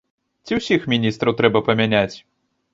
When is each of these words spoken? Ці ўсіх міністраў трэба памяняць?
Ці 0.47 0.57
ўсіх 0.59 0.87
міністраў 0.95 1.37
трэба 1.43 1.65
памяняць? 1.71 2.17